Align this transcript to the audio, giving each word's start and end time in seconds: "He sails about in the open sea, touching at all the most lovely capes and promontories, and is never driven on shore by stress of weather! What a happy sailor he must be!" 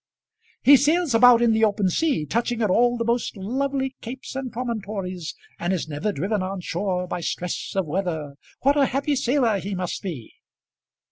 "He 0.63 0.77
sails 0.77 1.13
about 1.13 1.43
in 1.43 1.51
the 1.51 1.63
open 1.63 1.91
sea, 1.91 2.25
touching 2.25 2.63
at 2.63 2.71
all 2.71 2.97
the 2.97 3.05
most 3.05 3.37
lovely 3.37 3.95
capes 4.01 4.35
and 4.35 4.51
promontories, 4.51 5.35
and 5.59 5.71
is 5.73 5.87
never 5.87 6.11
driven 6.11 6.41
on 6.41 6.61
shore 6.61 7.05
by 7.05 7.21
stress 7.21 7.73
of 7.75 7.85
weather! 7.85 8.33
What 8.61 8.75
a 8.77 8.85
happy 8.87 9.15
sailor 9.15 9.59
he 9.59 9.75
must 9.75 10.01
be!" 10.01 10.33